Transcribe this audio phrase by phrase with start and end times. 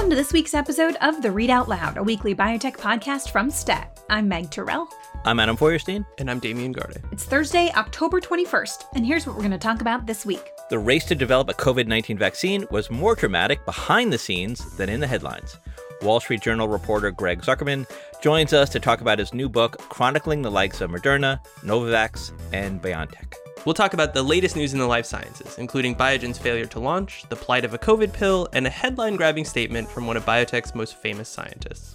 [0.00, 3.50] Welcome to this week's episode of The Read Out Loud, a weekly biotech podcast from
[3.50, 4.00] STAT.
[4.08, 4.88] I'm Meg Terrell.
[5.26, 6.06] I'm Adam Feuerstein.
[6.16, 7.02] And I'm Damien Garde.
[7.12, 10.52] It's Thursday, October 21st, and here's what we're going to talk about this week.
[10.70, 14.88] The race to develop a COVID 19 vaccine was more dramatic behind the scenes than
[14.88, 15.58] in the headlines.
[16.00, 17.86] Wall Street Journal reporter Greg Zuckerman
[18.22, 22.80] joins us to talk about his new book chronicling the likes of Moderna, Novavax, and
[22.80, 23.34] BioNTech.
[23.66, 27.24] We'll talk about the latest news in the life sciences, including Biogen's failure to launch,
[27.28, 30.74] the plight of a COVID pill, and a headline grabbing statement from one of biotech's
[30.74, 31.94] most famous scientists.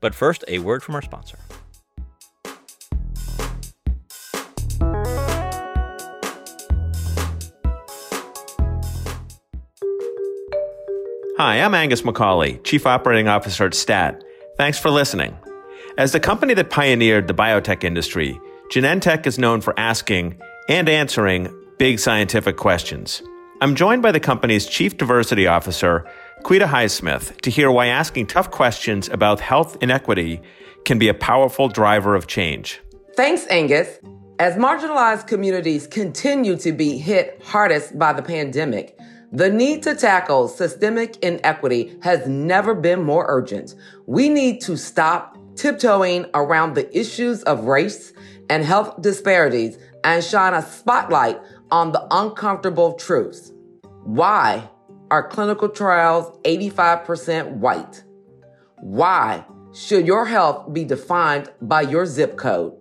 [0.00, 1.38] But first, a word from our sponsor.
[11.36, 14.24] Hi, I'm Angus McCauley, Chief Operating Officer at STAT.
[14.56, 15.36] Thanks for listening.
[15.96, 18.40] As the company that pioneered the biotech industry,
[18.72, 23.22] Genentech is known for asking and answering big scientific questions.
[23.60, 26.06] I'm joined by the company's Chief Diversity Officer,
[26.42, 30.40] Quita Highsmith, to hear why asking tough questions about health inequity
[30.84, 32.80] can be a powerful driver of change.
[33.16, 33.98] Thanks, Angus.
[34.38, 38.98] As marginalized communities continue to be hit hardest by the pandemic,
[39.30, 43.74] the need to tackle systemic inequity has never been more urgent.
[44.06, 48.12] We need to stop tiptoeing around the issues of race
[48.50, 53.52] and health disparities and shine a spotlight on the uncomfortable truths.
[54.04, 54.68] Why
[55.10, 58.04] are clinical trials 85% white?
[58.80, 62.74] Why should your health be defined by your zip code?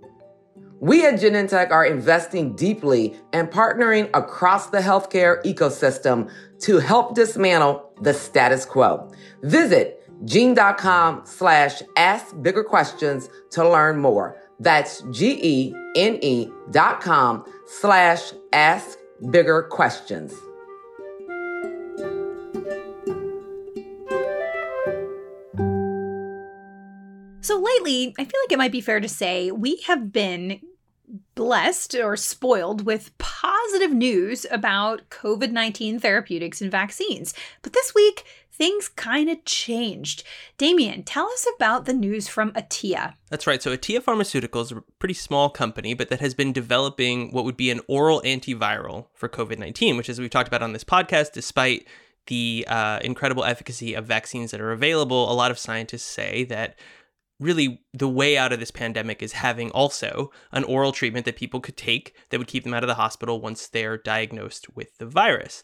[0.80, 6.30] We at Genentech are investing deeply and partnering across the healthcare ecosystem
[6.64, 9.10] to help dismantle the status quo.
[9.44, 14.38] Visit gene.com slash ask bigger questions to learn more.
[14.60, 18.98] That's G-E-N-E dot com slash ask
[19.32, 20.34] bigger questions.
[27.42, 30.62] So lately, I feel like it might be fair to say we have been
[31.36, 37.34] blessed or spoiled with positive news about COVID 19 therapeutics and vaccines.
[37.62, 40.24] But this week, things kind of changed.
[40.58, 43.16] Damien, tell us about the news from Atea.
[43.30, 43.62] That's right.
[43.62, 47.58] So, Atea Pharmaceuticals is a pretty small company, but that has been developing what would
[47.58, 51.34] be an oral antiviral for COVID 19, which, as we've talked about on this podcast,
[51.34, 51.88] despite
[52.28, 56.78] the uh, incredible efficacy of vaccines that are available, a lot of scientists say that
[57.40, 61.60] really the way out of this pandemic is having also an oral treatment that people
[61.60, 65.06] could take that would keep them out of the hospital once they're diagnosed with the
[65.06, 65.64] virus.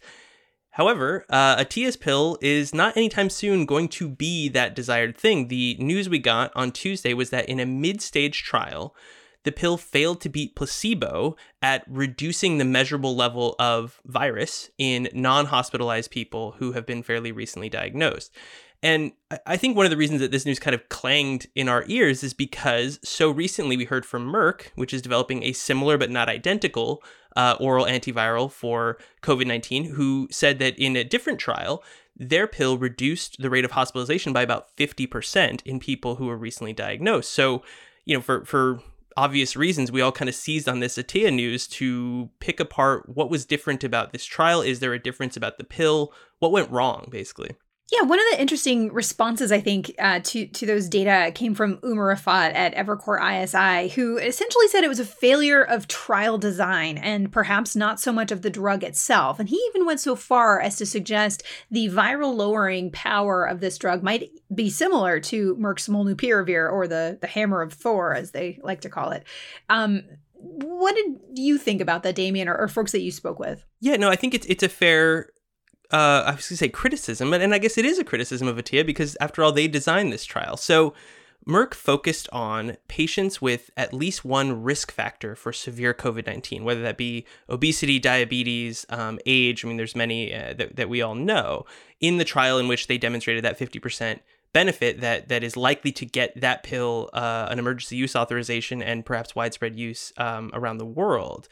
[0.71, 5.47] However, uh, Atea's pill is not anytime soon going to be that desired thing.
[5.47, 8.95] The news we got on Tuesday was that in a mid stage trial,
[9.43, 15.47] the pill failed to beat placebo at reducing the measurable level of virus in non
[15.47, 18.35] hospitalized people who have been fairly recently diagnosed.
[18.81, 19.11] And
[19.45, 22.23] I think one of the reasons that this news kind of clanged in our ears
[22.23, 26.29] is because so recently we heard from Merck, which is developing a similar but not
[26.29, 27.03] identical
[27.35, 31.83] uh, oral antiviral for COVID 19, who said that in a different trial,
[32.15, 36.73] their pill reduced the rate of hospitalization by about 50% in people who were recently
[36.73, 37.31] diagnosed.
[37.31, 37.63] So,
[38.05, 38.81] you know, for, for
[39.15, 43.29] obvious reasons, we all kind of seized on this Atea news to pick apart what
[43.29, 44.61] was different about this trial.
[44.61, 46.13] Is there a difference about the pill?
[46.39, 47.55] What went wrong, basically?
[47.91, 51.77] Yeah, one of the interesting responses I think uh, to to those data came from
[51.77, 56.99] Umer Raffat at Evercore ISI, who essentially said it was a failure of trial design
[56.99, 59.39] and perhaps not so much of the drug itself.
[59.39, 61.41] And he even went so far as to suggest
[61.71, 67.17] the viral lowering power of this drug might be similar to Merck's molnupiravir or the
[67.19, 69.25] the hammer of Thor, as they like to call it.
[69.67, 70.03] Um,
[70.35, 73.65] what did you think about that, Damien, or, or folks that you spoke with?
[73.81, 75.31] Yeah, no, I think it's it's a fair
[75.91, 78.57] uh, I was going to say criticism, and I guess it is a criticism of
[78.57, 80.57] Atea because, after all, they designed this trial.
[80.57, 80.93] So,
[81.47, 86.81] Merck focused on patients with at least one risk factor for severe COVID 19, whether
[86.81, 89.63] that be obesity, diabetes, um, age.
[89.63, 91.65] I mean, there's many uh, that, that we all know
[91.99, 94.19] in the trial in which they demonstrated that 50%
[94.51, 99.05] benefit that that is likely to get that pill uh, an emergency use authorization and
[99.05, 101.47] perhaps widespread use um, around the world.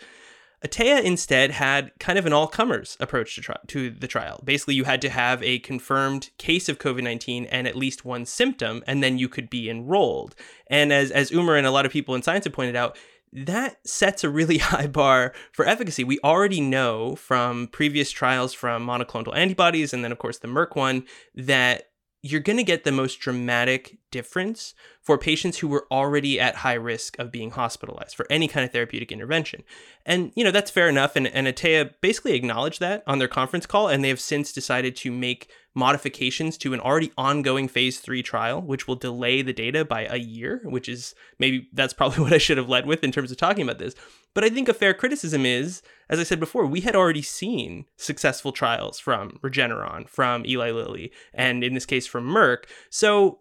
[0.66, 4.42] Atea instead had kind of an all comers approach to, tri- to the trial.
[4.44, 8.26] Basically, you had to have a confirmed case of COVID 19 and at least one
[8.26, 10.36] symptom, and then you could be enrolled.
[10.68, 12.98] And as, as Umer and a lot of people in science have pointed out,
[13.32, 16.04] that sets a really high bar for efficacy.
[16.04, 20.76] We already know from previous trials from monoclonal antibodies, and then, of course, the Merck
[20.76, 21.06] one,
[21.36, 21.90] that
[22.32, 26.74] you're going to get the most dramatic difference for patients who were already at high
[26.74, 29.64] risk of being hospitalized for any kind of therapeutic intervention.
[30.06, 31.16] And, you know, that's fair enough.
[31.16, 34.96] And, and Atea basically acknowledged that on their conference call, and they have since decided
[34.98, 39.86] to make modifications to an already ongoing phase three trial, which will delay the data
[39.86, 43.12] by a year, which is maybe that's probably what I should have led with in
[43.12, 43.96] terms of talking about this.
[44.38, 47.86] But I think a fair criticism is, as I said before, we had already seen
[47.96, 52.66] successful trials from Regeneron, from Eli Lilly, and in this case from Merck.
[52.92, 53.40] So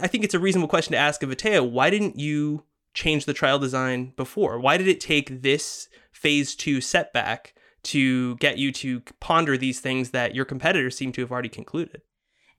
[0.00, 2.62] I think it's a reasonable question to ask of Atea, why didn't you
[2.94, 4.60] change the trial design before?
[4.60, 7.52] Why did it take this phase two setback
[7.84, 12.02] to get you to ponder these things that your competitors seem to have already concluded.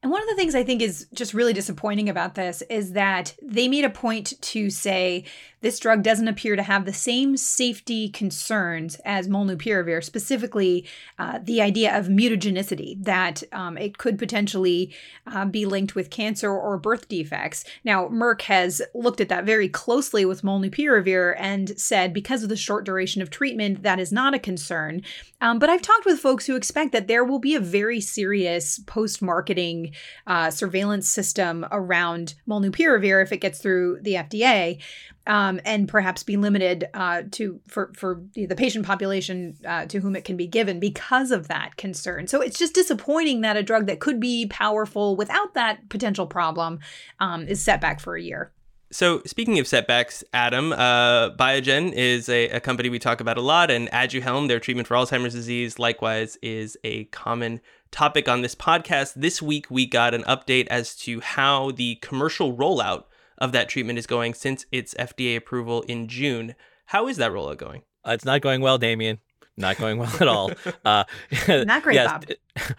[0.01, 3.35] And one of the things I think is just really disappointing about this is that
[3.41, 5.25] they made a point to say
[5.59, 10.87] this drug doesn't appear to have the same safety concerns as molnupiravir, specifically
[11.17, 14.95] uh, the idea of mutagenicity, that um, it could potentially
[15.27, 17.65] uh, be linked with cancer or birth defects.
[17.83, 22.55] Now, Merck has looked at that very closely with molnupiravir and said because of the
[22.55, 25.01] short duration of treatment, that is not a concern.
[25.41, 28.79] Um, but I've talked with folks who expect that there will be a very serious
[28.79, 29.93] post marketing
[30.27, 34.81] uh, surveillance system around molnupiravir if it gets through the FDA,
[35.27, 40.15] um, and perhaps be limited uh, to for for the patient population uh, to whom
[40.15, 42.27] it can be given because of that concern.
[42.27, 46.79] So it's just disappointing that a drug that could be powerful without that potential problem
[47.19, 48.51] um, is set back for a year.
[48.91, 53.41] So, speaking of setbacks, Adam, uh, Biogen is a, a, company we talk about a
[53.41, 58.55] lot, and Aduhelm, their treatment for Alzheimer's disease, likewise is a common topic on this
[58.55, 59.13] podcast.
[59.15, 63.03] This week, we got an update as to how the commercial rollout
[63.37, 66.55] of that treatment is going since its FDA approval in June.
[66.85, 67.83] How is that rollout going?
[68.03, 69.19] Uh, it's not going well, Damien
[69.55, 70.51] Not going well at all.
[70.83, 71.03] Uh,
[71.47, 72.25] not great, yes, Bob.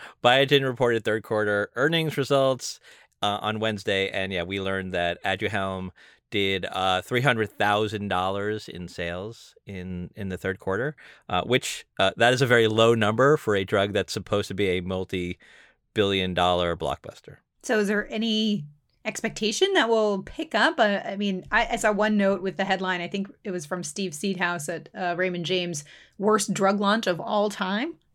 [0.25, 2.81] Biogen reported third quarter earnings results
[3.23, 5.91] uh, on Wednesday, and yeah, we learned that Aduhelm
[6.31, 10.97] did uh, three hundred thousand dollars in sales in in the third quarter,
[11.29, 14.55] uh, which uh, that is a very low number for a drug that's supposed to
[14.55, 17.37] be a multi-billion dollar blockbuster.
[17.63, 18.65] So, is there any
[19.05, 20.79] expectation that will pick up?
[20.79, 23.01] Uh, I mean, I, I, saw one note with the headline.
[23.01, 25.85] I think it was from Steve Seedhouse at uh, Raymond James:
[26.19, 27.95] "Worst drug launch of all time."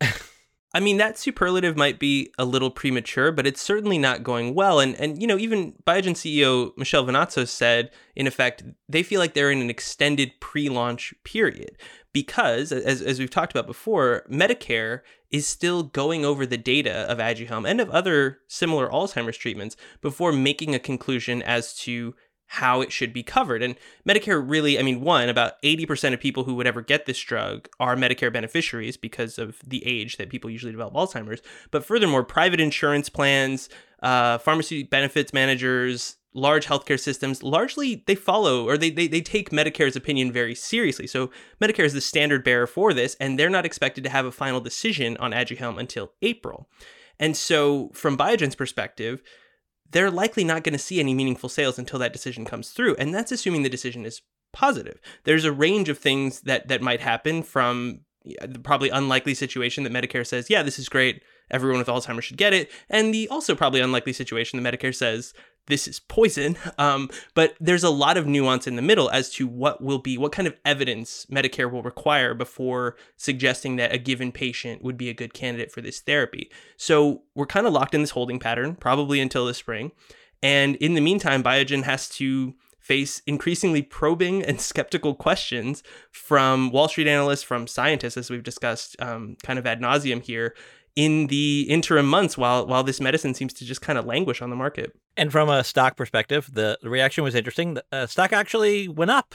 [0.76, 4.78] I mean, that superlative might be a little premature, but it's certainly not going well.
[4.78, 9.32] And and you know, even Biogen CEO Michel Vounatsos said, in effect, they feel like
[9.32, 11.78] they're in an extended pre-launch period
[12.12, 15.00] because, as as we've talked about before, Medicare
[15.30, 20.30] is still going over the data of Aduhelm and of other similar Alzheimer's treatments before
[20.30, 22.14] making a conclusion as to
[22.46, 23.62] how it should be covered.
[23.62, 23.76] And
[24.08, 27.68] Medicare really, I mean, one, about 80% of people who would ever get this drug
[27.80, 31.42] are Medicare beneficiaries because of the age that people usually develop Alzheimer's.
[31.70, 33.68] But furthermore, private insurance plans,
[34.02, 39.48] uh, pharmacy benefits managers, large healthcare systems largely they follow or they, they they take
[39.48, 41.06] Medicare's opinion very seriously.
[41.06, 41.30] So
[41.62, 44.60] Medicare is the standard bearer for this, and they're not expected to have a final
[44.60, 46.68] decision on Aduhelm until April.
[47.18, 49.22] And so, from Biogen's perspective,
[49.90, 52.96] they're likely not going to see any meaningful sales until that decision comes through.
[52.96, 54.22] And that's assuming the decision is
[54.52, 55.00] positive.
[55.24, 59.92] There's a range of things that that might happen from the probably unlikely situation that
[59.92, 61.22] Medicare says, yeah, this is great.
[61.50, 62.70] Everyone with Alzheimer's should get it.
[62.88, 65.32] And the also probably unlikely situation that Medicare says,
[65.66, 66.56] this is poison.
[66.78, 70.18] Um, but there's a lot of nuance in the middle as to what will be,
[70.18, 75.08] what kind of evidence Medicare will require before suggesting that a given patient would be
[75.08, 76.50] a good candidate for this therapy.
[76.76, 79.92] So we're kind of locked in this holding pattern, probably until the spring.
[80.42, 86.88] And in the meantime, Biogen has to face increasingly probing and skeptical questions from Wall
[86.88, 90.54] Street analysts, from scientists, as we've discussed um, kind of ad nauseum here,
[90.96, 94.50] in the interim months while while this medicine seems to just kind of languish on
[94.50, 94.96] the market.
[95.16, 97.74] And from a stock perspective, the, reaction was interesting.
[97.74, 99.34] The uh, stock actually went up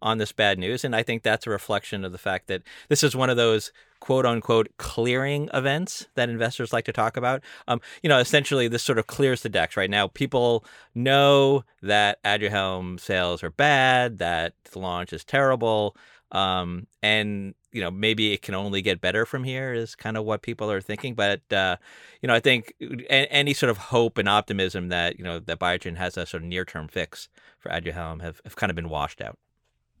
[0.00, 3.02] on this bad news, and I think that's a reflection of the fact that this
[3.02, 7.40] is one of those quote unquote clearing events that investors like to talk about.
[7.68, 10.08] Um, you know, essentially this sort of clears the decks right now.
[10.08, 15.96] People know that Aduhelm sales are bad, that the launch is terrible,
[16.32, 20.24] um, and you know maybe it can only get better from here is kind of
[20.24, 21.76] what people are thinking but uh,
[22.20, 22.74] you know i think
[23.08, 26.48] any sort of hope and optimism that you know that biogen has a sort of
[26.48, 29.38] near term fix for aduhelm have, have kind of been washed out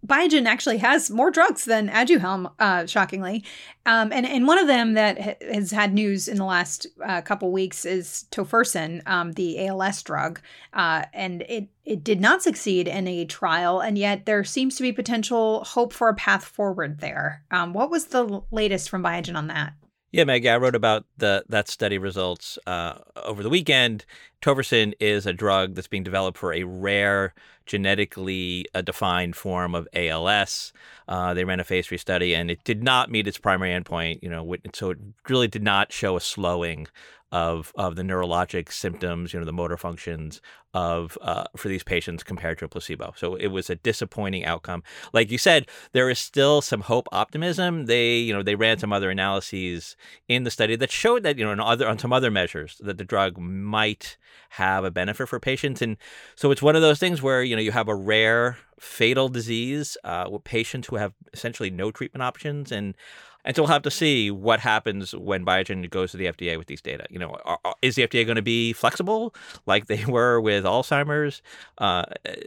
[0.04, 3.44] Biogen actually has more drugs than Aduhelm, uh, shockingly,
[3.86, 7.20] um, and and one of them that ha- has had news in the last uh,
[7.22, 10.40] couple weeks is tofersen, um, the ALS drug,
[10.72, 14.82] uh, and it it did not succeed in a trial, and yet there seems to
[14.82, 17.44] be potential hope for a path forward there.
[17.52, 19.74] Um, what was the latest from Biogen on that?
[20.12, 24.04] Yeah, Meg, I wrote about the that study results uh, over the weekend.
[24.42, 27.32] Tofersen is a drug that's being developed for a rare,
[27.64, 30.74] genetically uh, defined form of ALS.
[31.08, 34.22] Uh, they ran a phase three study, and it did not meet its primary endpoint.
[34.22, 34.98] You know, so it
[35.30, 36.88] really did not show a slowing
[37.32, 40.40] of of the neurologic symptoms, you know, the motor functions
[40.74, 43.14] of uh, for these patients compared to a placebo.
[43.16, 44.82] So it was a disappointing outcome.
[45.12, 47.86] Like you said, there is still some hope, optimism.
[47.86, 49.96] They, you know, they ran some other analyses
[50.28, 52.98] in the study that showed that, you know, on other on some other measures that
[52.98, 54.16] the drug might
[54.50, 55.80] have a benefit for patients.
[55.80, 55.96] And
[56.34, 59.96] so it's one of those things where you know you have a rare fatal disease
[60.02, 62.96] uh, with patients who have essentially no treatment options and
[63.44, 66.68] and so we'll have to see what happens when Biogen goes to the FDA with
[66.68, 67.06] these data.
[67.10, 69.34] You know, are, are, is the FDA going to be flexible
[69.66, 71.42] like they were with Alzheimer's,
[71.78, 72.04] uh,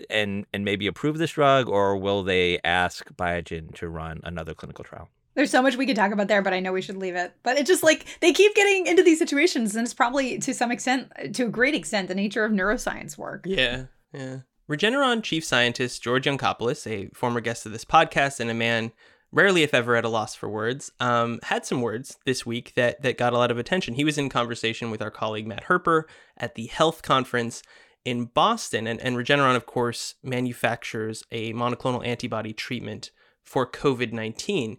[0.10, 4.86] and and maybe approve this drug, or will they ask Biogen to run another clinical
[4.86, 5.10] trial?
[5.34, 7.34] There's so much we could talk about there, but I know we should leave it.
[7.44, 10.72] But it's just like they keep getting into these situations, and it's probably to some
[10.72, 13.44] extent, to a great extent, the nature of neuroscience work.
[13.46, 14.39] Yeah, yeah.
[14.69, 18.91] Regeneron chief scientist George Yancopoulos, a former guest of this podcast and a man
[19.31, 23.01] rarely, if ever, at a loss for words, um, had some words this week that
[23.03, 23.93] that got a lot of attention.
[23.93, 26.03] He was in conversation with our colleague Matt Herper
[26.36, 27.62] at the HLTH Conference
[28.03, 33.12] in Boston, and, and Regeneron, of course, manufactures a monoclonal antibody treatment
[33.43, 34.77] for COVID nineteen.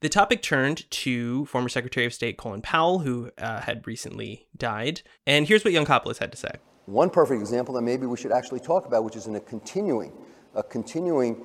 [0.00, 5.02] The topic turned to former Secretary of State Colin Powell, who uh, had recently died,
[5.24, 6.52] and here's what Yancopoulos had to say.
[6.90, 10.12] One perfect example that maybe we should actually talk about, which is in a continuing,
[10.56, 11.40] a continuing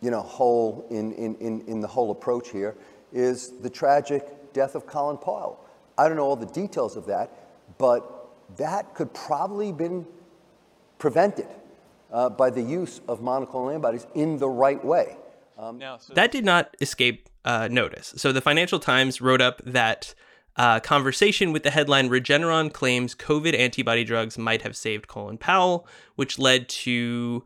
[0.00, 2.76] you know, whole in, in, in, in the whole approach here
[3.12, 5.64] is the tragic death of Colin Powell.
[5.96, 7.32] I don't know all the details of that,
[7.78, 10.06] but that could probably been
[10.98, 11.48] prevented
[12.12, 15.16] uh, by the use of monoclonal antibodies in the right way.
[15.58, 18.14] Um, now, so that did not escape uh, notice.
[18.16, 20.14] So the Financial Times wrote up that
[20.58, 25.86] uh, conversation with the headline Regeneron claims COVID antibody drugs might have saved Colin Powell,
[26.16, 27.44] which led to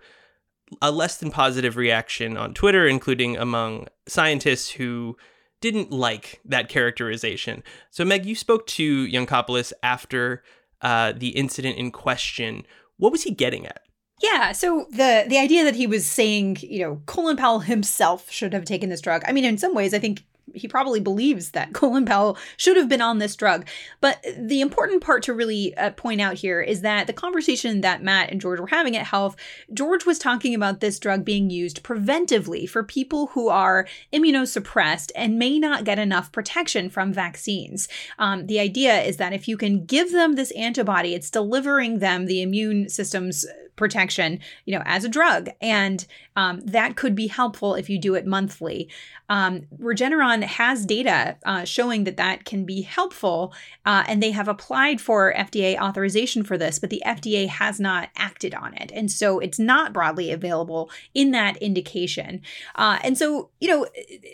[0.80, 5.16] a less than positive reaction on Twitter, including among scientists who
[5.60, 7.62] didn't like that characterization.
[7.90, 10.42] So, Meg, you spoke to Yancopoulos after
[10.80, 12.66] uh, the incident in question.
[12.96, 13.82] What was he getting at?
[14.22, 18.52] Yeah, so the the idea that he was saying, you know, Colin Powell himself should
[18.52, 19.22] have taken this drug.
[19.26, 20.22] I mean, in some ways, I think
[20.54, 23.66] he probably believes that Colin Powell should have been on this drug.
[24.00, 28.02] But the important part to really uh, point out here is that the conversation that
[28.02, 29.36] Matt and George were having at HLTH,
[29.72, 35.38] George was talking about this drug being used preventively for people who are immunosuppressed and
[35.38, 37.88] may not get enough protection from vaccines.
[38.18, 42.26] Um, the idea is that if you can give them this antibody, it's delivering them
[42.26, 43.46] the immune system's
[43.82, 45.48] protection, you know, as a drug.
[45.60, 48.88] And um, that could be helpful if you do it monthly.
[49.28, 53.52] Um, Regeneron has data uh, showing that that can be helpful,
[53.84, 58.10] uh, and they have applied for FDA authorization for this, but the FDA has not
[58.16, 58.92] acted on it.
[58.94, 62.42] And so it's not broadly available in that indication.
[62.76, 63.86] Uh, and so, you know,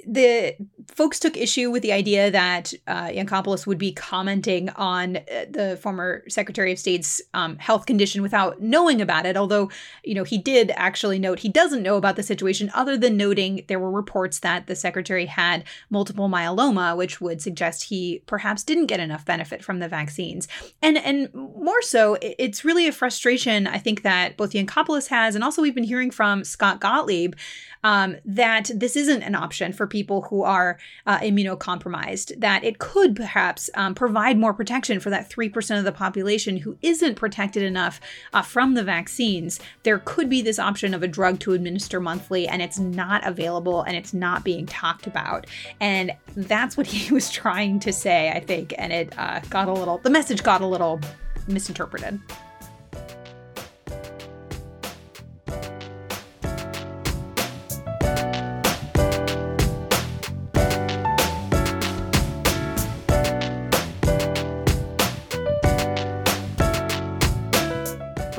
[0.06, 0.56] the
[0.88, 3.10] folks took issue with the idea that uh,
[3.66, 9.00] would be commenting on uh, the former Secretary of State's um, health condition without knowing
[9.00, 9.36] about it.
[9.38, 9.70] Although,
[10.04, 13.64] you know, he did actually note he doesn't know about the situation, other than noting
[13.68, 18.86] there were reports that the secretary had multiple myeloma, which would suggest he perhaps didn't
[18.86, 20.48] get enough benefit from the vaccines.
[20.82, 25.44] And and more so, it's really a frustration I think that both Yancopoulos has, and
[25.44, 27.34] also we've been hearing from Scott Gottlieb
[27.84, 33.16] um, that this isn't an option for people who are uh, immunocompromised, that it could
[33.16, 38.00] perhaps um, provide more protection for that 3% of the population who isn't protected enough
[38.32, 38.84] uh, from the
[39.18, 39.58] vaccines.
[39.82, 43.82] There could be this option of a drug to administer monthly, and it's not available
[43.82, 45.46] and it's not being talked about.
[45.80, 48.74] And that's what he was trying to say, I think.
[48.78, 51.00] And it uh, got a little, the message got a little
[51.48, 52.20] misinterpreted.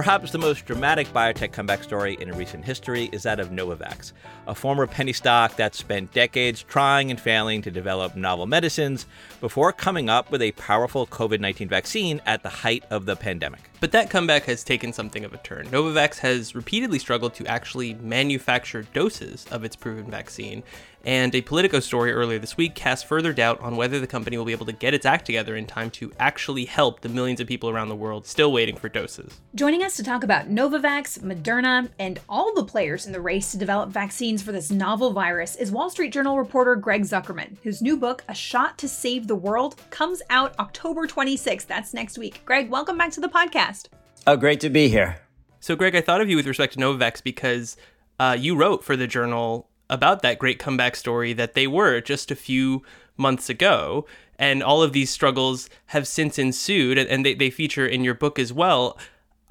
[0.09, 4.13] Perhaps the most dramatic biotech comeback story in recent history is that of Novavax,
[4.47, 9.05] a former penny stock that spent decades trying and failing to develop novel medicines
[9.39, 13.69] before coming up with a powerful COVID 19 vaccine at the height of the pandemic.
[13.81, 15.67] But that comeback has taken something of a turn.
[15.67, 20.63] Novavax has repeatedly struggled to actually manufacture doses of its proven vaccine,
[21.05, 24.43] And a Politico story earlier this week cast further doubt on whether the company will
[24.43, 27.47] be able to get its act together in time to actually help the millions of
[27.47, 29.39] people around the world still waiting for doses.
[29.55, 33.57] Joining us to talk about Novavax, Moderna, and all the players in the race to
[33.57, 37.95] develop vaccines for this novel virus is Wall Street Journal reporter Greg Zuckerman, whose new
[37.95, 41.65] book, A Shot to Save the World, comes out October 26th.
[41.65, 42.41] That's next week.
[42.43, 43.87] Greg, welcome back to the podcast.
[44.27, 45.21] Oh, great to be here.
[45.61, 47.77] So, Greg, I thought of you with respect to Novavax because
[48.19, 52.31] uh, you wrote for the journal about that great comeback story that they were just
[52.31, 52.83] a few
[53.17, 54.05] months ago.
[54.37, 58.39] And all of these struggles have since ensued, and they, they feature in your book
[58.39, 58.97] as well.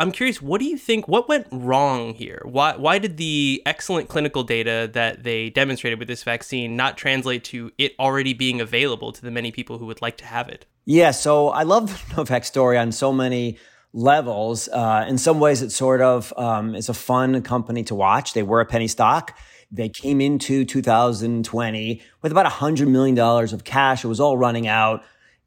[0.00, 1.08] I'm curious, what do you think?
[1.08, 2.40] What went wrong here?
[2.44, 7.42] Why, why did the excellent clinical data that they demonstrated with this vaccine not translate
[7.44, 10.66] to it already being available to the many people who would like to have it?
[10.86, 13.58] Yeah, so I love the Novavax story on so many
[13.92, 14.68] levels.
[14.68, 18.34] Uh, in some ways, it sort of um, is a fun company to watch.
[18.34, 19.36] They were a penny stock.
[19.70, 24.04] They came into 2020 with about $100 million of cash.
[24.04, 25.04] It was all running out.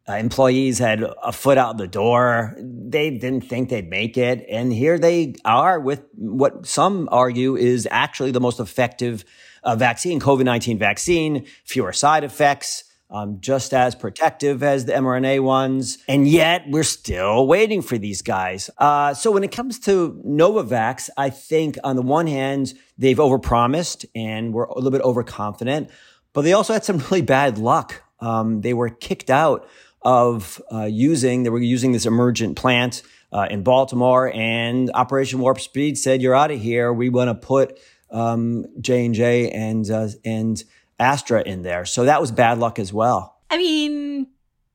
[0.07, 2.55] Uh, employees had a foot out the door.
[2.59, 4.45] They didn't think they'd make it.
[4.49, 9.23] And here they are with what some argue is actually the most effective
[9.63, 15.43] uh, vaccine, COVID 19 vaccine, fewer side effects um, just as protective as the mRNA
[15.43, 15.97] ones.
[16.07, 18.69] And yet we're still waiting for these guys.
[18.77, 24.05] Uh, so when it comes to Novavax, I think on the one hand, they've overpromised
[24.15, 25.89] and were a little bit overconfident,
[26.33, 28.01] but they also had some really bad luck.
[28.19, 29.67] Um, they were kicked out
[30.03, 33.03] of uh, using, they were using this emergent plant
[33.33, 36.91] uh, in Baltimore and Operation Warp Speed said, you're out of here.
[36.91, 40.63] We want to put um, J&J and, uh, and
[41.01, 41.85] Astra in there.
[41.85, 43.37] So that was bad luck as well.
[43.49, 44.27] I mean,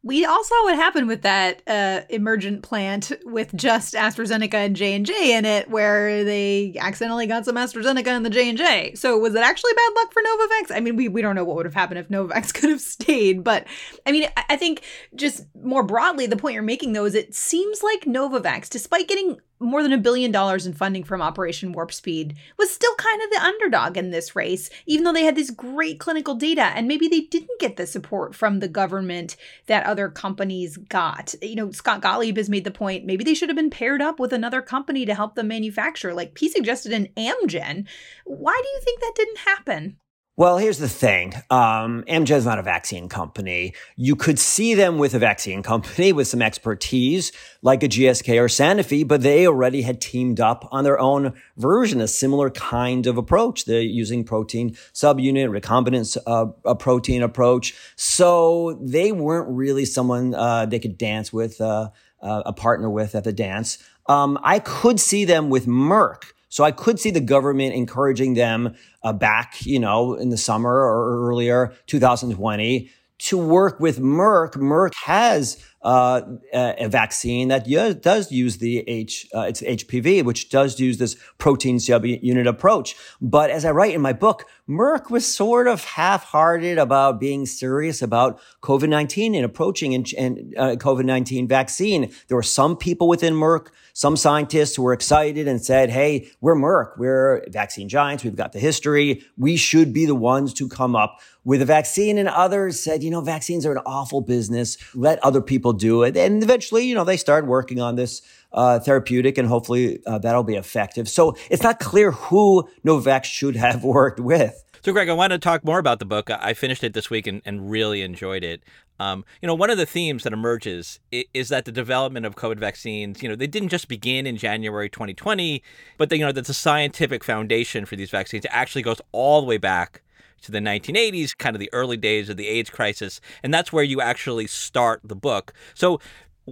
[0.03, 4.95] we all saw what happened with that uh, emergent plant with just AstraZeneca and J
[4.95, 8.95] and J in it, where they accidentally got some AstraZeneca in the J and J.
[8.95, 10.77] So was it actually bad luck for Novavax?
[10.77, 13.43] I mean, we, we don't know what would have happened if Novavax could have stayed,
[13.43, 13.67] but
[14.07, 14.83] I mean, I think
[15.17, 19.41] just more broadly, the point you're making though is it seems like Novavax, despite getting
[19.59, 23.31] more than a billion dollars in funding from Operation Warp Speed, was still kind of
[23.31, 26.63] the underdog in this race, even though they had this great clinical data.
[26.63, 29.37] And maybe they didn't get the support from the government
[29.67, 31.35] that other companies got.
[31.43, 34.19] You know, Scott Gottlieb has made the point maybe they should have been paired up
[34.19, 36.15] with another company to help them manufacture.
[36.15, 37.87] Like he suggested an Amgen.
[38.25, 39.97] Why do you think that didn't happen?
[40.39, 41.33] Well, here's the thing.
[41.49, 43.73] Um, Amgen's not a vaccine company.
[43.97, 48.49] You could see them with a vaccine company with some expertise, like a GSK or
[48.49, 53.17] Sanofi, but they already had teamed up on their own version, a similar kind of
[53.17, 53.65] approach.
[53.65, 57.75] They're using protein subunit, recombinant uh, a protein approach.
[57.97, 61.89] So they weren't really someone uh, they could dance with, uh,
[62.21, 63.79] uh, a partner with at the dance.
[64.07, 68.75] Um, I could see them with Merck so I could see the government encouraging them
[69.03, 74.53] uh, back, you know, in the summer or earlier, 2020, to work with Merck.
[74.53, 77.67] Merck has uh, a vaccine that
[78.03, 82.97] does use the H, uh, it's HPV, which does use this protein subunit approach.
[83.21, 88.03] But as I write in my book, Merck was sort of half-hearted about being serious
[88.03, 92.13] about COVID-19 and approaching and, uh, COVID-19 vaccine.
[92.27, 96.55] There were some people within Merck some scientists who were excited and said, Hey, we're
[96.55, 96.99] Merck.
[96.99, 98.25] We're vaccine giants.
[98.25, 99.25] We've got the history.
[99.39, 102.19] We should be the ones to come up with a vaccine.
[102.19, 104.77] And others said, you know, vaccines are an awful business.
[104.95, 106.17] Let other people do it.
[106.17, 110.43] And eventually, you know, they start working on this uh, therapeutic and hopefully uh, that'll
[110.43, 111.09] be effective.
[111.09, 114.63] So it's not clear who Novavax should have worked with.
[114.83, 116.31] So, Greg, I want to talk more about the book.
[116.31, 118.63] I finished it this week and, and really enjoyed it.
[118.99, 122.59] Um, you know, one of the themes that emerges is, that the development of COVID
[122.59, 125.63] vaccines, you know, they didn't just begin in January 2020,
[125.99, 129.47] but they, you know, that the scientific foundation for these vaccines actually goes all the
[129.47, 130.03] way back
[130.43, 133.85] to the 1980s, kind of the early days of the AIDS crisis, and that's where
[133.85, 135.53] you actually start the book.
[135.75, 136.01] So,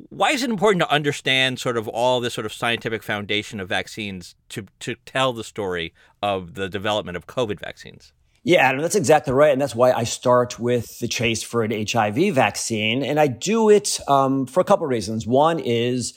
[0.09, 3.69] why is it important to understand sort of all this sort of scientific foundation of
[3.69, 8.13] vaccines to to tell the story of the development of COVID vaccines?
[8.47, 9.53] Yeah, Adam, that's exactly right.
[9.53, 13.03] And that's why I start with the chase for an HIV vaccine.
[13.03, 15.27] And I do it um, for a couple of reasons.
[15.27, 16.13] One is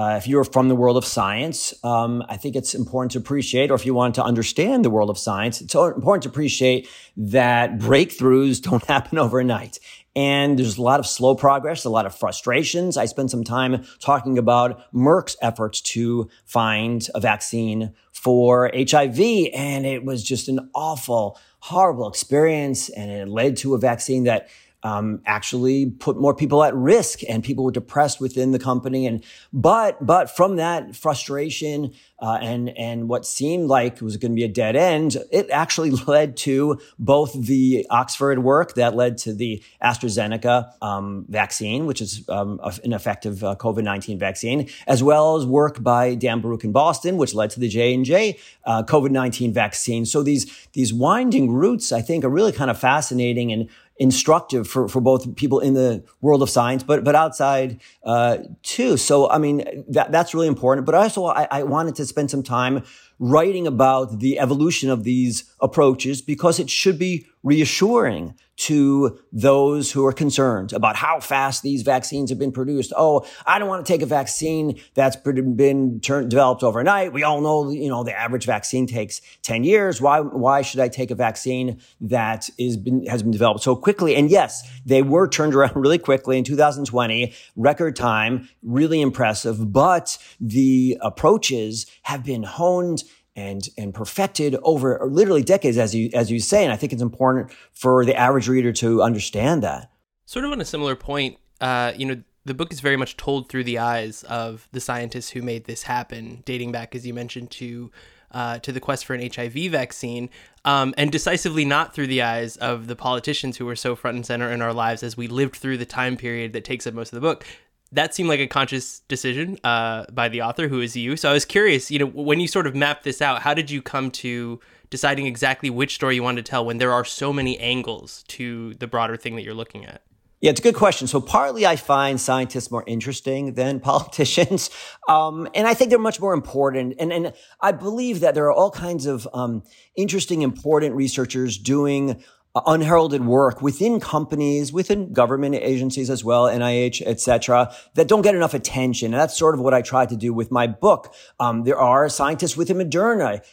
[0.00, 3.70] uh, if you're from the world of science, um, I think it's important to appreciate,
[3.70, 7.76] or if you want to understand the world of science, it's important to appreciate that
[7.76, 9.78] breakthroughs don't happen overnight.
[10.16, 12.96] And there's a lot of slow progress, a lot of frustrations.
[12.96, 19.20] I spent some time talking about Merck's efforts to find a vaccine for HIV,
[19.52, 24.48] and it was just an awful horrible experience and it led to a vaccine that
[24.82, 29.06] um, actually put more people at risk and people were depressed within the company.
[29.06, 34.36] And, but, but from that frustration, uh, and and what seemed like was going to
[34.36, 39.32] be a dead end, it actually led to both the Oxford work that led to
[39.32, 45.36] the AstraZeneca um, vaccine, which is um, an effective uh, COVID nineteen vaccine, as well
[45.36, 48.82] as work by Dan Barouch in Boston, which led to the J and J uh,
[48.82, 50.04] COVID nineteen vaccine.
[50.04, 53.68] So these these winding roots, I think, are really kind of fascinating and
[54.00, 58.96] instructive for, for both people in the world of science, but but outside uh, too.
[58.96, 60.86] So I mean that that's really important.
[60.86, 62.82] But I also I, I wanted to spend some time
[63.18, 70.04] writing about the evolution of these approaches because it should be reassuring to those who
[70.04, 72.92] are concerned about how fast these vaccines have been produced.
[72.94, 77.14] Oh, I don't want to take a vaccine that's been turned, developed overnight.
[77.14, 80.02] We all know, you know, the average vaccine takes 10 years.
[80.02, 84.14] Why, why should I take a vaccine that is been, has been developed so quickly?
[84.14, 90.18] And yes, they were turned around really quickly in 2020, record time, really impressive, but
[90.38, 93.04] the approaches have been honed
[93.36, 96.64] and and perfected over literally decades, as you as you say.
[96.64, 99.90] And I think it's important for the average reader to understand that.
[100.26, 103.48] Sort of on a similar point, uh, you know, the book is very much told
[103.48, 107.50] through the eyes of the scientists who made this happen, dating back, as you mentioned,
[107.52, 107.90] to
[108.32, 110.30] uh, to the quest for an HIV vaccine,
[110.64, 114.24] um, and decisively not through the eyes of the politicians who were so front and
[114.24, 117.12] center in our lives as we lived through the time period that takes up most
[117.12, 117.44] of the book
[117.92, 121.16] that seemed like a conscious decision uh, by the author, who is you.
[121.16, 123.70] So I was curious, you know, when you sort of mapped this out, how did
[123.70, 127.32] you come to deciding exactly which story you wanted to tell when there are so
[127.32, 130.02] many angles to the broader thing that you're looking at?
[130.40, 131.06] Yeah, it's a good question.
[131.06, 134.70] So partly I find scientists more interesting than politicians.
[135.06, 136.94] Um, and I think they're much more important.
[136.98, 139.64] And, and I believe that there are all kinds of um,
[139.96, 142.22] interesting, important researchers doing
[142.66, 148.54] unheralded work within companies, within government agencies as well, NIH, etc., that don't get enough
[148.54, 149.12] attention.
[149.12, 151.14] And that's sort of what I tried to do with my book.
[151.38, 153.44] Um, there are scientists within Moderna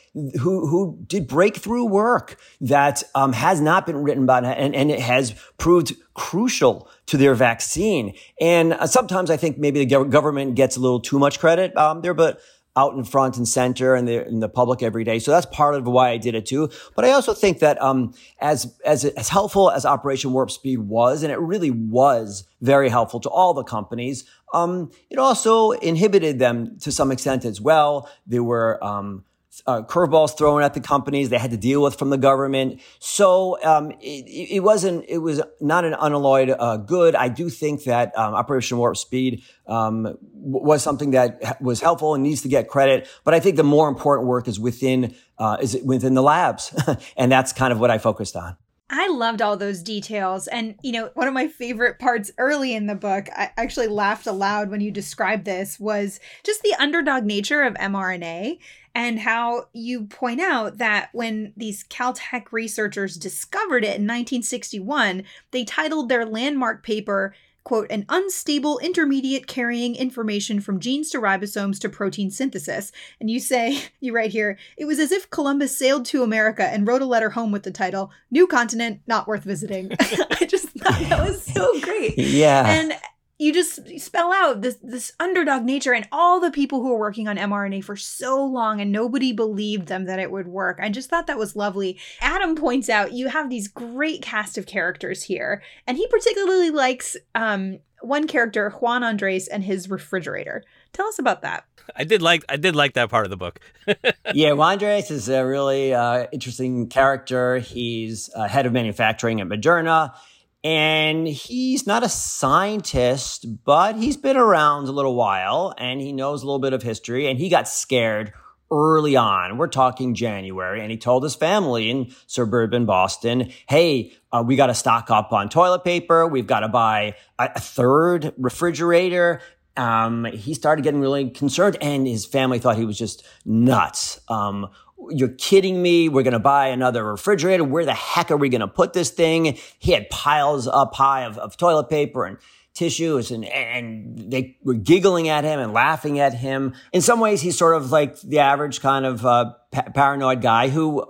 [0.42, 5.00] who who did breakthrough work that um, has not been written about, and, and it
[5.00, 8.16] has proved crucial to their vaccine.
[8.42, 12.02] And uh, sometimes I think maybe the government gets a little too much credit um,
[12.02, 12.42] there, but
[12.78, 15.20] out in front and center and the, in the public every day.
[15.20, 16.70] So that's part of why I did it too.
[16.96, 21.24] But I also think that, um, as, as, as helpful as Operation Warp Speed was,
[21.24, 26.78] and it really was very helpful to all the companies, um, it also inhibited them
[26.82, 28.10] to some extent as well.
[28.28, 29.26] There were, um,
[29.66, 32.80] uh, curveballs thrown at the companies they had to deal with from the government.
[33.00, 35.06] So um, it, it, wasn't.
[35.08, 37.16] It was not an unalloyed uh, good.
[37.16, 42.24] I do think that um, Operation Warp Speed um, was something that was helpful and
[42.24, 43.08] needs to get credit.
[43.24, 46.74] But I think the more important work is within uh, is within the labs,
[47.18, 48.58] and that's kind of what I focused on.
[48.90, 50.48] I loved all those details.
[50.48, 54.28] And, you know, one of my favorite parts early in the book, I actually laughed
[54.28, 58.60] aloud when you described this, was just the underdog nature of mRNA
[58.98, 65.64] and how you point out that when these Caltech researchers discovered it in 1961, they
[65.64, 71.90] titled their landmark paper quote, an unstable intermediate carrying information from genes to ribosomes to
[71.90, 72.94] protein synthesis.
[73.20, 76.88] And you say, you write here, it was as if Columbus sailed to America and
[76.88, 79.92] wrote a letter home with the title, New Continent, Not Worth Visiting.
[80.00, 82.18] I just thought that was so great.
[82.38, 82.66] Yeah.
[82.66, 82.94] And
[83.40, 87.28] you just spell out this this underdog nature and all the people who were working
[87.28, 90.80] on mRNA for so long and nobody believed them that it would work.
[90.82, 92.00] I just thought that was lovely.
[92.20, 97.16] Adam points out you have these great cast of characters here, and he particularly likes
[97.36, 100.64] um, one character, Juan Andres, and his refrigerator.
[100.94, 101.66] Tell us about that.
[101.96, 103.60] I did like I did like that part of the book.
[104.34, 107.60] yeah, Juan Andres is a really uh, interesting character.
[107.60, 110.16] He's uh, head of manufacturing at Moderna
[110.64, 116.42] and he's not a scientist, but he's been around a little while and he knows
[116.42, 117.28] a little bit of history.
[117.28, 118.34] And he got scared
[118.72, 119.58] early on.
[119.58, 120.82] We're talking January.
[120.82, 125.32] And he told his family in suburban Boston, Hey, uh, we got to stock up
[125.32, 126.28] on toilet paper.
[126.28, 129.42] We've got to buy a, a third refrigerator.
[129.78, 134.20] Um, he started getting really concerned and his family thought he was just nuts.
[134.28, 134.70] Um,
[135.10, 136.10] you're kidding me.
[136.10, 137.64] We're going to buy another refrigerator.
[137.64, 139.58] Where the heck are we going to put this thing?
[139.80, 142.38] He had piles up high of, of toilet paper and
[142.74, 146.76] tissues and, and they were giggling at him and laughing at him.
[146.94, 150.70] In some ways, he's sort of like the average kind of, uh, pa- paranoid guy
[150.70, 151.06] who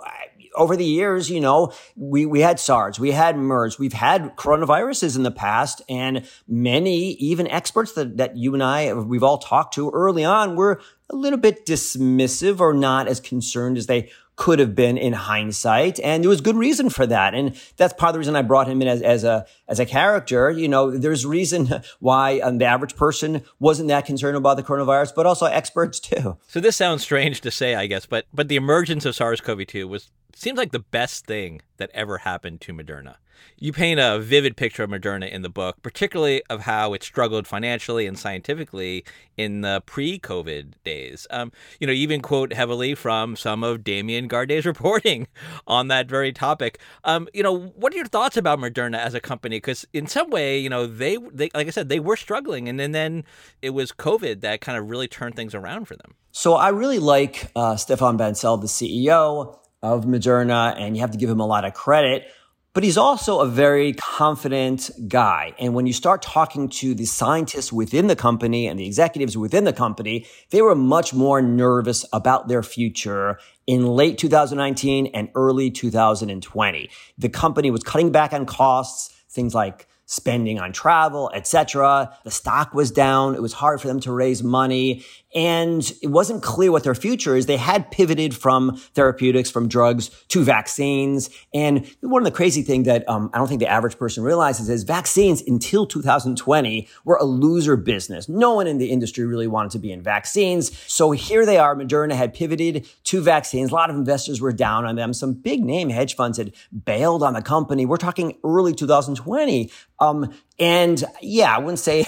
[0.57, 5.15] over the years, you know, we, we had SARS, we had MERS, we've had coronaviruses
[5.15, 9.75] in the past, and many, even experts that, that you and I, we've all talked
[9.75, 14.59] to early on, were a little bit dismissive or not as concerned as they could
[14.59, 15.99] have been in hindsight.
[15.99, 17.33] And there was good reason for that.
[17.33, 19.85] And that's part of the reason I brought him in as, as a, as a
[19.85, 20.51] character.
[20.51, 25.13] You know, there's reason why um, the average person wasn't that concerned about the coronavirus,
[25.15, 26.37] but also experts too.
[26.47, 30.11] So this sounds strange to say, I guess, but, but the emergence of SARS-CoV-2 was
[30.37, 33.15] seems like the best thing that ever happened to Moderna.
[33.59, 37.47] You paint a vivid picture of Moderna in the book, particularly of how it struggled
[37.47, 39.03] financially and scientifically
[39.35, 41.27] in the pre-COVID days.
[41.29, 45.27] Um, you know, you even quote heavily from some of Damien Garde's reporting
[45.65, 46.79] on that very topic.
[47.03, 49.57] Um, you know, what are your thoughts about Moderna as a company?
[49.57, 52.79] Because in some way, you know, they, they, like I said, they were struggling, and
[52.79, 53.23] then, then
[53.61, 56.15] it was COVID that kind of really turned things around for them.
[56.31, 61.17] So I really like uh, Stéphane Bancel, the CEO of Moderna, and you have to
[61.17, 62.27] give him a lot of credit.
[62.73, 65.55] But he's also a very confident guy.
[65.57, 69.63] And when you start talking to the scientists within the company and the executives within
[69.63, 75.71] the company, they were much more nervous about their future in late 2019 and early
[75.71, 76.89] 2020.
[77.17, 82.15] The company was cutting back on costs, things like spending on travel, etc.
[82.23, 83.35] The stock was down.
[83.35, 85.03] It was hard for them to raise money.
[85.35, 87.45] And it wasn't clear what their future is.
[87.45, 91.29] They had pivoted from therapeutics, from drugs to vaccines.
[91.53, 94.69] And one of the crazy things that um, I don't think the average person realizes
[94.69, 98.29] is vaccines until 2020 were a loser business.
[98.29, 100.77] No one in the industry really wanted to be in vaccines.
[100.91, 101.75] So here they are.
[101.75, 103.71] Moderna had pivoted to vaccines.
[103.71, 105.13] A lot of investors were down on them.
[105.13, 106.53] Some big name hedge funds had
[106.85, 107.85] bailed on the company.
[107.85, 109.69] We're talking early 2020.
[109.99, 112.05] Um, and yeah, I wouldn't say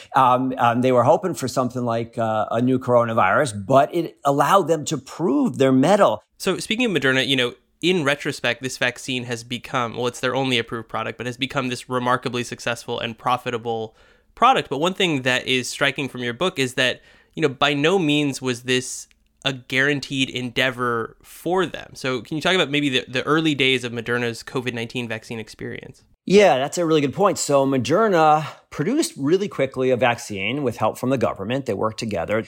[0.16, 4.68] um, um, they were hoping for something like uh, a new coronavirus, but it allowed
[4.68, 6.22] them to prove their mettle.
[6.36, 10.34] So, speaking of Moderna, you know, in retrospect, this vaccine has become well, it's their
[10.34, 13.96] only approved product, but has become this remarkably successful and profitable
[14.34, 14.68] product.
[14.68, 17.00] But one thing that is striking from your book is that,
[17.34, 19.08] you know, by no means was this
[19.44, 21.92] a guaranteed endeavor for them.
[21.94, 25.38] So, can you talk about maybe the, the early days of Moderna's COVID 19 vaccine
[25.38, 26.04] experience?
[26.30, 27.38] Yeah, that's a really good point.
[27.38, 31.64] So Moderna produced really quickly a vaccine with help from the government.
[31.64, 32.44] They worked together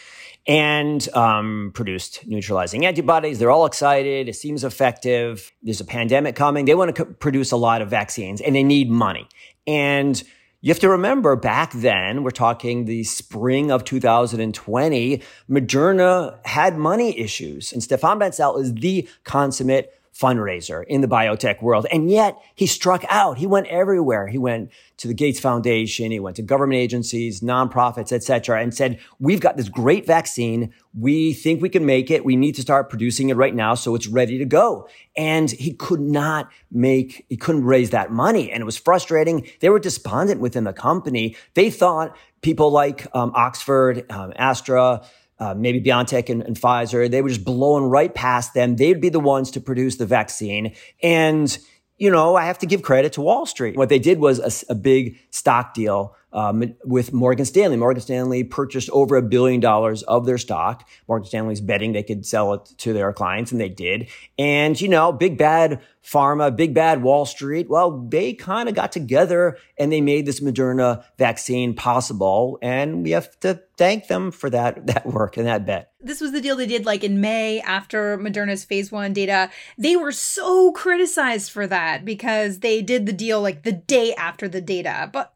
[0.47, 3.39] and um, produced neutralizing antibodies.
[3.39, 4.29] They're all excited.
[4.29, 5.51] It seems effective.
[5.63, 6.67] There's a pandemic coming.
[6.67, 9.27] They want to co- produce a lot of vaccines and they need money.
[9.67, 10.23] And
[10.61, 17.19] you have to remember back then, we're talking the spring of 2020, Moderna had money
[17.19, 21.87] issues and Stéphane Bancel is the consummate fundraiser in the biotech world.
[21.91, 23.39] And yet he struck out.
[23.39, 24.27] He went everywhere.
[24.27, 26.11] He went to the Gates Foundation.
[26.11, 30.75] He went to government agencies, nonprofits, etc., and said, we've got this great vaccine.
[30.99, 32.25] We think we can make it.
[32.25, 33.75] We need to start producing it right now.
[33.75, 34.89] So it's ready to go.
[35.17, 38.51] And he could not make, he couldn't raise that money.
[38.51, 39.47] And it was frustrating.
[39.61, 41.37] They were despondent within the company.
[41.55, 45.03] They thought people like um, Oxford, um, Astra,
[45.41, 48.77] uh, maybe BioNTech and, and, Pfizer, they were just blowing right past them.
[48.77, 50.75] They'd be the ones to produce the vaccine.
[51.03, 51.59] And,
[51.97, 53.77] you know, I have to give credit to Wall Street.
[53.77, 57.77] What they did was a, a big stock deal um, with Morgan Stanley.
[57.77, 60.89] Morgan Stanley purchased over a billion dollars of their stock.
[61.09, 64.09] Morgan Stanley's betting they could sell it to their clients, and they did.
[64.39, 68.93] And, you know, big bad pharma, big bad Wall Street, well, they kind of got
[68.93, 72.59] together and they made this Moderna vaccine possible.
[72.63, 75.93] And we have to thank them for that, that work and that bet.
[76.01, 79.51] This was the deal they did like in May after Moderna's phase one data.
[79.77, 84.49] They were so criticized for that because they did the deal like the day after
[84.49, 85.11] the data.
[85.13, 85.35] But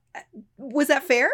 [0.58, 1.30] was that fair?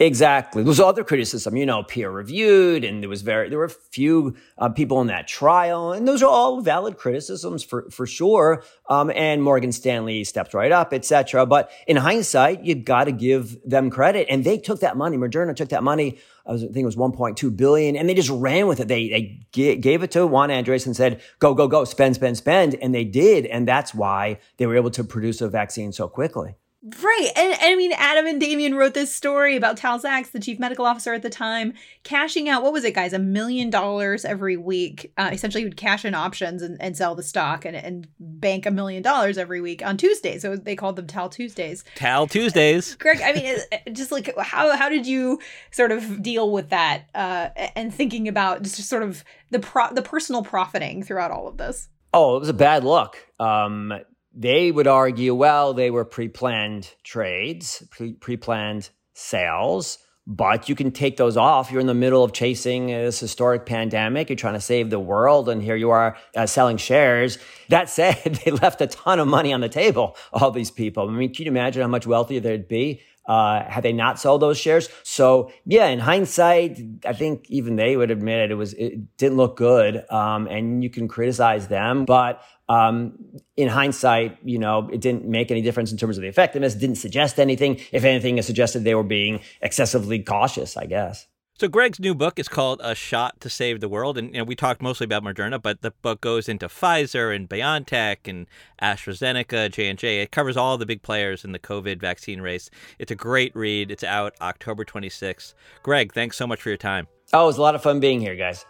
[0.00, 0.62] Exactly.
[0.62, 3.70] There was other criticism, you know, peer reviewed, and there was very there were a
[3.70, 8.64] few uh, people in that trial, and those are all valid criticisms for for sure.
[8.88, 11.46] Um, and Morgan Stanley stepped right up, etc.
[11.46, 15.16] But in hindsight, you got to give them credit, and they took that money.
[15.16, 16.18] Moderna took that money.
[16.44, 18.88] I, was, I think it was 1.2 billion, and they just ran with it.
[18.88, 22.36] They they g- gave it to Juan Andres and said, "Go go go, spend spend
[22.36, 26.08] spend," and they did, and that's why they were able to produce a vaccine so
[26.08, 26.56] quickly.
[27.02, 27.30] Right.
[27.34, 30.58] And, and, I mean, Adam and Damien wrote this story about Tal Zaks, the chief
[30.58, 33.14] medical officer at the time, cashing out, what was it, guys?
[33.14, 35.10] A million dollars every week.
[35.16, 38.66] Uh, essentially, he would cash in options and, and sell the stock and, and bank
[38.66, 40.42] a million dollars every week on Tuesdays.
[40.42, 41.84] So they called them Tal Tuesdays.
[41.94, 42.96] Tal Tuesdays.
[42.96, 47.48] Greg, I mean, just like how, how did you sort of deal with that uh,
[47.74, 51.88] and thinking about just sort of the, pro- the personal profiting throughout all of this?
[52.12, 53.16] Oh, it was a bad look.
[53.40, 53.94] Um,
[54.34, 57.82] they would argue, well, they were pre planned trades,
[58.20, 61.70] pre planned sales, but you can take those off.
[61.70, 64.28] You're in the middle of chasing this historic pandemic.
[64.28, 67.38] You're trying to save the world, and here you are uh, selling shares.
[67.68, 71.08] That said, they left a ton of money on the table, all these people.
[71.08, 73.02] I mean, can you imagine how much wealthier they'd be?
[73.26, 74.88] uh, had they not sold those shares.
[75.02, 79.36] So yeah, in hindsight, I think even they would admit it, it was it didn't
[79.36, 83.18] look good, um, and you can criticize them, but um,
[83.56, 86.74] in hindsight, you know, it didn't make any difference in terms of the effectiveness.
[86.74, 87.80] Didn't suggest anything.
[87.92, 90.76] If anything, it suggested they were being excessively cautious.
[90.76, 91.26] I guess.
[91.56, 94.44] So Greg's new book is called A Shot to Save the World, and you know,
[94.44, 98.48] we talked mostly about Moderna, but the book goes into Pfizer and BioNTech and
[98.82, 100.20] AstraZeneca, J and J.
[100.20, 102.70] It covers all the big players in the COVID vaccine race.
[102.98, 103.92] It's a great read.
[103.92, 105.54] It's out October 26th.
[105.84, 107.06] Greg, thanks so much for your time.
[107.32, 108.66] Oh, it was a lot of fun being here, guys.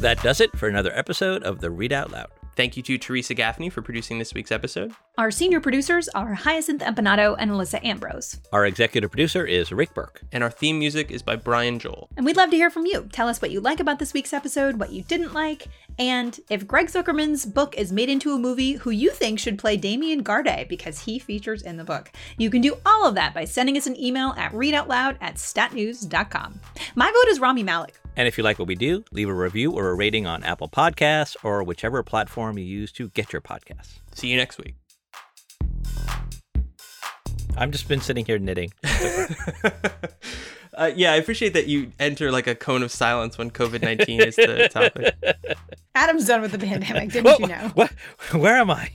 [0.00, 2.28] That does it for another episode of the Read Out Loud.
[2.56, 4.92] Thank you to Teresa Gaffney for producing this week's episode.
[5.18, 8.40] Our senior producers are Hyacinth Empinado and Alissa Ambrose.
[8.50, 10.22] Our executive producer is Rick Berke.
[10.32, 12.08] And our theme music is by Brian Joel.
[12.16, 13.10] And we'd love to hear from you.
[13.12, 15.68] Tell us what you like about this week's episode, what you didn't like,
[16.00, 19.76] and if Greg Zuckerman's book is made into a movie, who you think should play
[19.76, 22.10] Damian Garde because he features in the book.
[22.38, 26.58] You can do all of that by sending us an email at readoutloud at statnews.com.
[26.94, 28.00] My vote is Rami Malek.
[28.16, 30.70] And if you like what we do, leave a review or a rating on Apple
[30.70, 33.98] Podcasts or whichever platform you use to get your podcasts.
[34.14, 34.76] See you next week.
[37.58, 38.72] I've just been sitting here knitting.
[40.74, 44.20] uh, yeah, I appreciate that you enter like a cone of silence when COVID 19
[44.20, 45.14] is the topic.
[45.94, 47.70] Adam's done with the pandemic, didn't you know?
[47.74, 47.92] What?
[48.32, 48.90] Where am I?